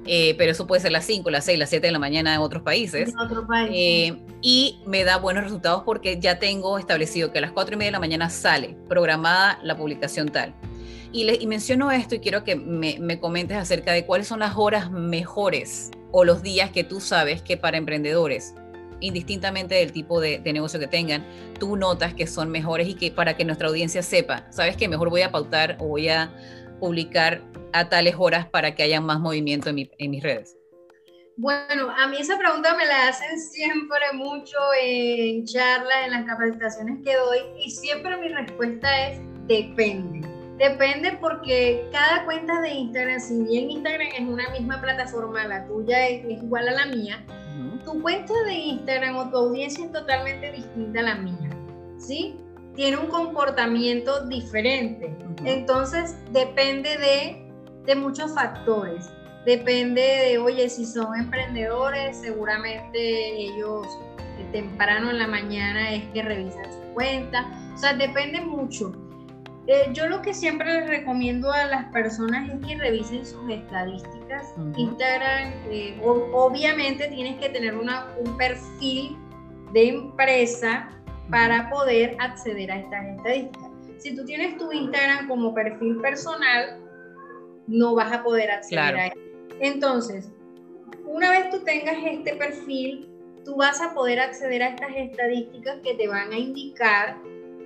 [0.07, 2.41] Eh, pero eso puede ser las 5, las 6, las 7 de la mañana en
[2.41, 3.13] otros países.
[3.71, 7.77] Eh, y me da buenos resultados porque ya tengo establecido que a las 4 y
[7.77, 10.55] media de la mañana sale programada la publicación tal.
[11.11, 14.39] Y, le, y menciono esto y quiero que me, me, comentes acerca de cuáles son
[14.39, 18.55] las horas mejores o los días que tú sabes que para emprendedores,
[19.01, 21.25] indistintamente del tipo de, de negocio que tengan,
[21.59, 25.09] tú notas que son mejores y que para que nuestra audiencia sepa, sabes que mejor
[25.09, 26.33] voy a pautar o voy a
[26.79, 27.41] publicar
[27.73, 30.57] a tales horas para que haya más movimiento en, mi, en mis redes?
[31.37, 36.99] Bueno, a mí esa pregunta me la hacen siempre mucho en charlas, en las capacitaciones
[37.03, 40.30] que doy y siempre mi respuesta es depende.
[40.61, 46.07] Depende porque cada cuenta de Instagram, si bien Instagram es una misma plataforma, la tuya
[46.07, 47.25] es, igual a la mía,
[47.83, 51.49] tu cuenta de Instagram o tu audiencia es totalmente distinta a la mía,
[51.97, 52.35] ¿sí?
[52.75, 55.17] Tiene un comportamiento diferente.
[55.45, 57.41] Entonces, depende de
[57.85, 59.09] de muchos factores.
[59.45, 63.87] Depende de, oye, si son emprendedores, seguramente ellos
[64.37, 67.49] eh, temprano en la mañana es que revisan su cuenta.
[67.73, 68.93] O sea, depende mucho.
[69.67, 74.53] Eh, yo lo que siempre les recomiendo a las personas es que revisen sus estadísticas.
[74.75, 79.17] Instagram, eh, obviamente tienes que tener una, un perfil
[79.71, 80.89] de empresa
[81.29, 83.71] para poder acceder a estas estadísticas.
[83.99, 86.79] Si tú tienes tu Instagram como perfil personal,
[87.67, 89.13] no vas a poder acceder a él.
[89.59, 90.31] Entonces,
[91.05, 93.07] una vez tú tengas este perfil,
[93.45, 97.17] tú vas a poder acceder a estas estadísticas que te van a indicar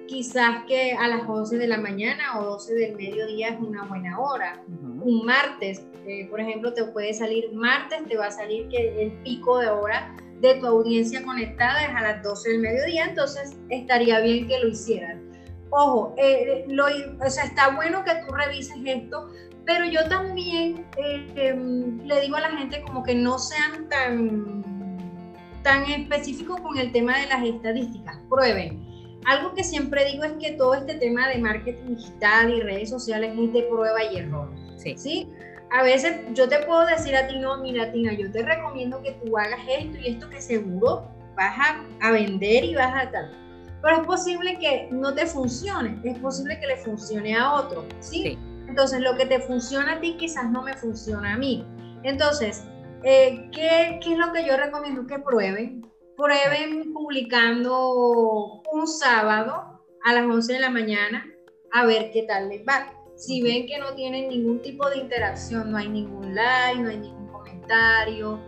[0.08, 4.20] quizás que a las 11 de la mañana o 12 del mediodía es una buena
[4.20, 4.64] hora.
[4.68, 9.12] Un martes, eh, por ejemplo, te puede salir martes, te va a salir que el
[9.24, 14.20] pico de hora de tu audiencia conectada es a las 12 del mediodía, entonces estaría
[14.20, 15.24] bien que lo hicieran.
[15.72, 19.30] Ojo, eh, lo, o sea, está bueno que tú revises esto
[19.66, 24.64] pero yo también eh, em, le digo a la gente como que no sean tan,
[25.64, 28.95] tan específicos con el tema de las estadísticas, prueben.
[29.26, 33.34] Algo que siempre digo es que todo este tema de marketing digital y redes sociales
[33.38, 34.50] es de prueba y error.
[34.78, 34.96] Sí.
[34.98, 35.30] ¿sí?
[35.72, 39.12] A veces yo te puedo decir a ti, no, mira, Tina, yo te recomiendo que
[39.24, 43.32] tú hagas esto y esto que seguro vas a, a vender y vas a tal.
[43.82, 48.24] Pero es posible que no te funcione, es posible que le funcione a otro, ¿sí?
[48.24, 51.66] sí entonces, lo que te funciona a ti quizás no me funciona a mí.
[52.04, 52.66] Entonces,
[53.04, 55.86] eh, ¿qué, ¿qué, es lo que yo recomiendo que prueben?
[56.18, 61.26] Prueben publicando un sábado a las 11 de la mañana
[61.72, 62.92] a ver qué tal les va.
[63.16, 66.98] Si ven que no tienen ningún tipo de interacción, no hay ningún like, no hay
[66.98, 68.40] ningún comentario,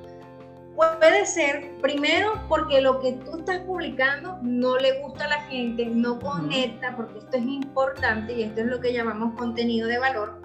[0.78, 5.88] Puede ser, primero, porque lo que tú estás publicando no le gusta a la gente,
[5.88, 10.40] no conecta, porque esto es importante y esto es lo que llamamos contenido de valor.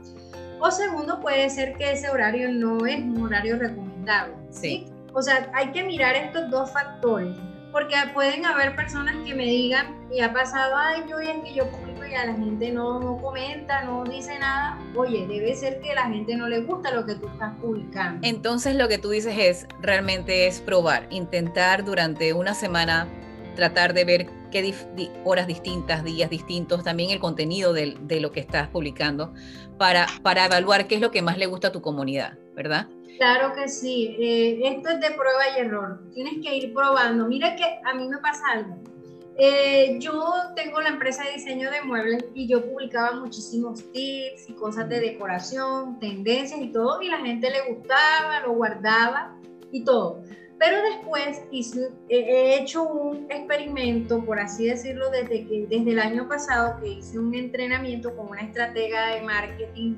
[0.58, 4.34] O segundo, puede ser que ese horario no es un horario recomendable.
[4.48, 4.86] ¿sí?
[5.14, 7.36] O sea, hay que mirar estos dos factores,
[7.70, 11.70] porque pueden haber personas que me digan, y ha pasado, ay, yo es que yo
[11.70, 14.78] publico y a la gente no, no comenta, no dice nada.
[14.94, 18.26] Oye, debe ser que a la gente no le gusta lo que tú estás publicando.
[18.26, 23.08] Entonces lo que tú dices es, realmente es probar, intentar durante una semana
[23.56, 24.72] tratar de ver qué
[25.24, 29.34] horas distintas, días distintos, también el contenido de, de, lo que estás publicando,
[29.78, 32.86] para, para evaluar qué es lo que más le gusta a tu comunidad, ¿verdad?
[33.18, 37.26] Claro que sí, eh, esto es de prueba y error, tienes que ir probando.
[37.26, 38.76] Mira que a mí me pasa algo.
[39.38, 40.12] Eh, yo
[40.54, 45.00] tengo la empresa de diseño de muebles y yo publicaba muchísimos tips y cosas de
[45.00, 49.38] decoración, tendencias y todo, y la gente le gustaba, lo guardaba
[49.70, 50.22] y todo.
[50.64, 56.28] Pero después hice, he hecho un experimento, por así decirlo, desde, que, desde el año
[56.28, 59.94] pasado que hice un entrenamiento con una estratega de marketing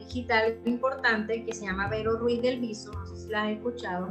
[0.00, 4.08] digital importante que se llama Vero Ruiz del Viso, no sé si la has escuchado.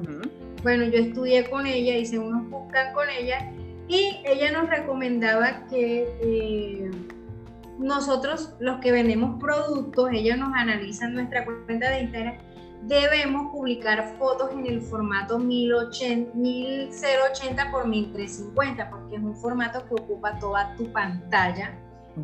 [0.63, 3.51] Bueno, yo estudié con ella, hice unos buscan con ella
[3.89, 6.89] y ella nos recomendaba que eh,
[7.79, 12.37] nosotros, los que vendemos productos, ellos nos analizan nuestra cuenta de Instagram
[12.83, 19.95] debemos publicar fotos en el formato 1080, 1080 por 1350 porque es un formato que
[19.95, 21.77] ocupa toda tu pantalla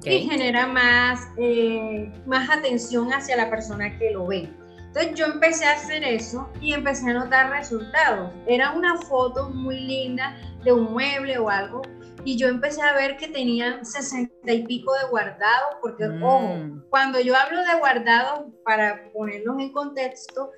[0.04, 4.50] y genera más, eh, más atención hacia la persona que lo ve.
[4.80, 8.32] Entonces yo empecé a hacer eso y empecé a notar resultados.
[8.48, 11.82] Era una foto muy linda de un mueble o algo,
[12.26, 16.86] y yo empecé a ver que tenían sesenta y pico de guardados, porque, ojo, mm.
[16.90, 20.52] cuando yo hablo de guardados, para ponernos en contexto,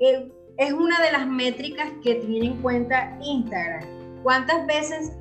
[0.00, 4.22] eh, es una de las métricas que tiene en cuenta Instagram.
[4.22, 5.12] ¿Cuántas veces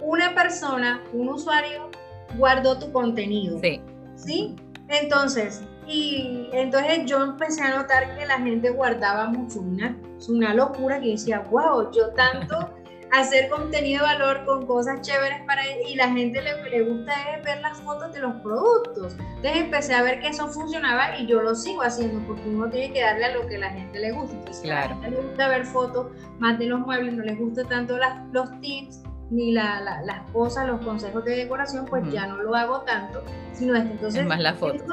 [0.00, 1.90] una persona, un usuario,
[2.36, 3.58] guardó tu contenido?
[3.60, 3.80] Sí.
[4.16, 4.56] ¿Sí?
[4.88, 9.96] Entonces, y entonces yo empecé a notar que la gente guardaba mucho, una,
[10.28, 12.70] una locura que decía, wow, yo tanto
[13.12, 17.12] hacer contenido de valor con cosas chéveres para él y la gente le, le gusta
[17.44, 19.14] ver las fotos de los productos.
[19.18, 22.92] Entonces empecé a ver que eso funcionaba y yo lo sigo haciendo porque uno tiene
[22.92, 24.34] que darle a lo que la gente le gusta.
[24.34, 24.94] Entonces, claro.
[24.94, 26.06] a la gente le gusta ver fotos
[26.38, 30.66] más de los muebles, no les gusta tanto las, los tips ni la, las cosas,
[30.66, 33.90] los consejos de decoración, pues ya no lo hago tanto, sino esto.
[33.90, 34.84] Entonces, es más la foto.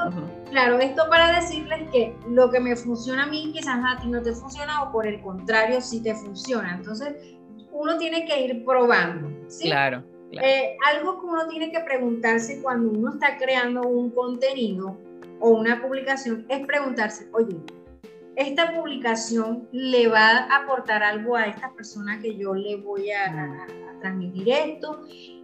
[0.50, 4.22] Claro, esto para decirles que lo que me funciona a mí quizás a ti no
[4.22, 6.74] te funciona o por el contrario sí te funciona.
[6.74, 7.14] Entonces,
[7.80, 9.30] uno tiene que ir probando.
[9.48, 9.64] ¿sí?
[9.64, 10.04] Claro.
[10.32, 14.96] Eh, algo que uno tiene que preguntarse cuando uno está creando un contenido
[15.40, 17.56] o una publicación es preguntarse, oye,
[18.36, 23.66] esta publicación le va a aportar algo a esta persona que yo le voy a,
[24.00, 25.02] transmitir esto.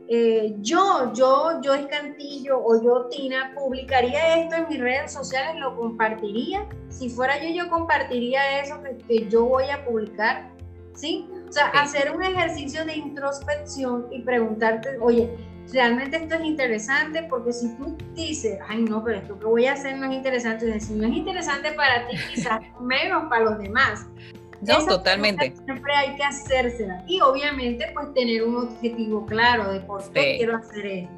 [0.09, 5.76] Eh, yo, yo, yo Escantillo o yo Tina, publicaría esto en mis redes sociales, lo
[5.76, 6.66] compartiría.
[6.89, 10.53] Si fuera yo, yo compartiría eso que yo voy a publicar,
[10.95, 11.28] ¿sí?
[11.49, 15.30] O sea, hacer un ejercicio de introspección y preguntarte, oye,
[15.72, 19.72] realmente esto es interesante porque si tú dices, ay no, pero esto que voy a
[19.72, 24.07] hacer no es interesante, si no es interesante para ti, quizás menos para los demás.
[24.62, 25.55] No, totalmente.
[25.64, 30.57] Siempre hay que hacérsela y obviamente pues tener un objetivo claro de por qué quiero
[30.57, 31.12] hacer esto.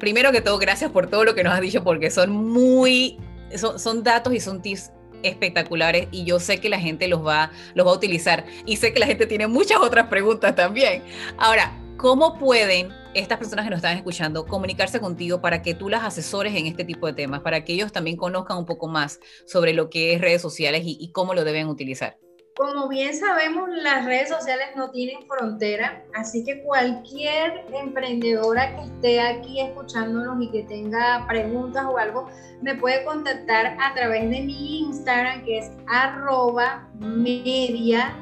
[0.00, 3.20] Primero que todo, gracias por todo lo que nos has dicho porque son muy,
[3.54, 4.90] son, son datos y son tips
[5.22, 8.92] espectaculares y yo sé que la gente los va, los va a utilizar y sé
[8.92, 11.02] que la gente tiene muchas otras preguntas también.
[11.38, 16.02] Ahora, ¿cómo pueden estas personas que nos están escuchando comunicarse contigo para que tú las
[16.02, 19.74] asesores en este tipo de temas, para que ellos también conozcan un poco más sobre
[19.74, 22.21] lo que es redes sociales y, y cómo lo deben utilizar?
[22.54, 29.20] Como bien sabemos, las redes sociales no tienen frontera, así que cualquier emprendedora que esté
[29.22, 32.28] aquí escuchándonos y que tenga preguntas o algo,
[32.60, 38.14] me puede contactar a través de mi Instagram, que es arroba media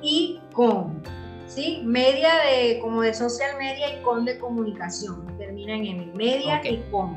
[0.00, 1.02] y con,
[1.48, 1.82] ¿sí?
[1.84, 7.16] Media de, como de social media y con de comunicación, terminan en media y con.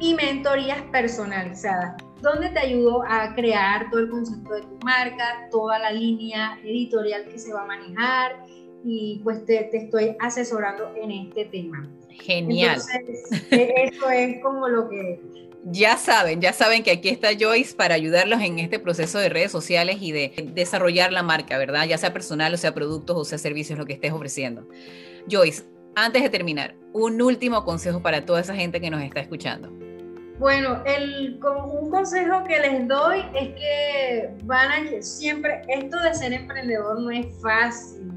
[0.00, 5.78] y mentorías personalizadas, donde te ayudo a crear todo el concepto de tu marca, toda
[5.78, 8.42] la línea editorial que se va a manejar,
[8.84, 11.88] y pues te, estoy asesorando en este tema.
[12.10, 12.80] Genial.
[12.94, 15.20] Entonces, e, eso es como lo que...
[15.68, 19.50] Ya saben, ya saben que aquí está Joyce para ayudarlos en este proceso de redes
[19.50, 21.86] sociales y de desarrollar la marca, ¿verdad?
[21.86, 24.68] Ya sea personal, o sea productos, o sea servicios, lo que estés ofreciendo.
[25.28, 25.64] Joyce,
[25.96, 29.72] antes de terminar, un último consejo para toda esa gente que nos está escuchando.
[30.38, 36.32] Bueno, el, un consejo que les doy es que van a siempre, esto de ser
[36.32, 38.15] emprendedor no es fácil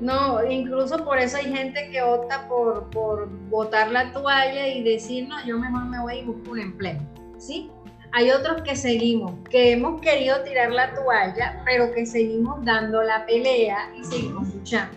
[0.00, 5.28] no, incluso por eso hay gente que opta por, por botar la toalla y decir,
[5.28, 7.00] no, yo mejor me voy y busco un empleo,
[7.38, 7.70] ¿sí?
[8.12, 13.26] Hay otros que seguimos, que hemos querido tirar la toalla, pero que seguimos dando la
[13.26, 14.96] pelea y seguimos luchando.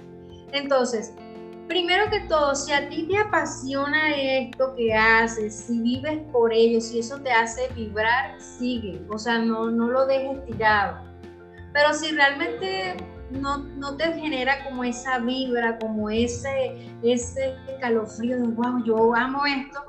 [0.54, 1.14] Entonces,
[1.68, 6.80] primero que todo, si a ti te apasiona esto que haces, si vives por ello,
[6.80, 11.02] si eso te hace vibrar, sigue, o sea, no, no lo dejes tirado.
[11.74, 12.96] Pero si realmente
[13.32, 19.46] no, no te genera como esa vibra, como ese, ese calofrío de, wow, yo amo
[19.46, 19.80] esto,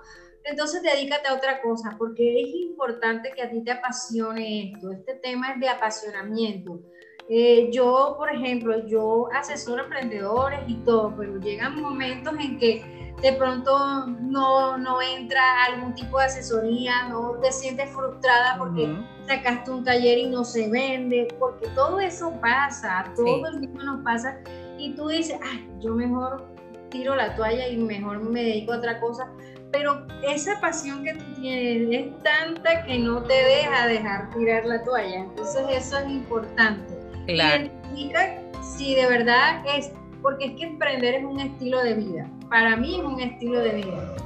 [0.45, 4.91] entonces dedícate a otra cosa, porque es importante que a ti te apasione esto.
[4.91, 6.81] Este tema es de apasionamiento.
[7.29, 13.33] Eh, yo, por ejemplo, yo asesoro emprendedores y todo, pero llegan momentos en que de
[13.35, 18.97] pronto no, no entra algún tipo de asesoría, no te sientes frustrada porque
[19.27, 24.03] sacaste un taller y no se vende, porque todo eso pasa, todo el tiempo nos
[24.03, 24.39] pasa
[24.79, 26.49] y tú dices, ay, yo mejor
[26.91, 29.31] tiro la toalla y mejor me dedico a otra cosa,
[29.71, 34.83] pero esa pasión que tú tienes es tanta que no te deja dejar tirar la
[34.83, 36.99] toalla, entonces eso es importante.
[37.27, 37.65] Claro.
[37.65, 39.93] Identifica si de verdad es,
[40.23, 43.73] porque es que emprender es un estilo de vida, para mí es un estilo de
[43.73, 44.17] vida.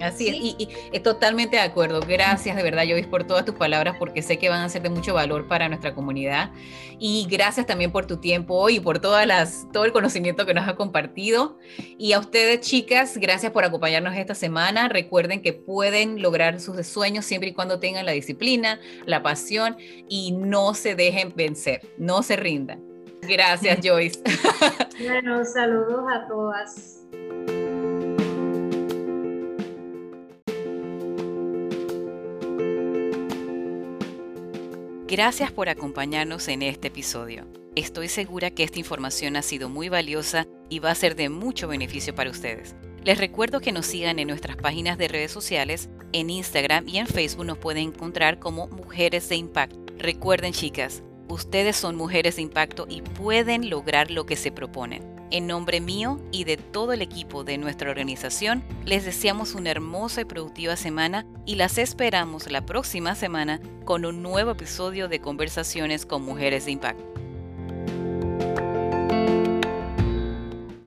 [0.00, 2.00] Así es, y, y, totalmente de acuerdo.
[2.00, 4.90] Gracias de verdad, Jovis, por todas tus palabras, porque sé que van a ser de
[4.90, 6.52] mucho valor para nuestra comunidad.
[7.00, 10.54] Y gracias también por tu tiempo hoy y por todas las, todo el conocimiento que
[10.54, 11.58] nos has compartido.
[11.98, 14.88] Y a ustedes, chicas, gracias por acompañarnos esta semana.
[14.88, 19.76] Recuerden que pueden lograr sus sueños siempre y cuando tengan la disciplina, la pasión
[20.08, 22.87] y no se dejen vencer, no se rindan.
[23.22, 24.22] Gracias, Joyce.
[25.00, 27.06] Bueno, saludos a todas.
[35.06, 37.46] Gracias por acompañarnos en este episodio.
[37.76, 41.68] Estoy segura que esta información ha sido muy valiosa y va a ser de mucho
[41.68, 42.74] beneficio para ustedes.
[43.04, 47.06] Les recuerdo que nos sigan en nuestras páginas de redes sociales, en Instagram y en
[47.06, 49.78] Facebook nos pueden encontrar como Mujeres de Impacto.
[49.96, 55.02] Recuerden chicas, ustedes son mujeres de impacto y pueden lograr lo que se proponen.
[55.30, 60.22] En nombre mío y de todo el equipo de nuestra organización, les deseamos una hermosa
[60.22, 66.06] y productiva semana y las esperamos la próxima semana con un nuevo episodio de Conversaciones
[66.06, 67.27] con Mujeres de Impacto.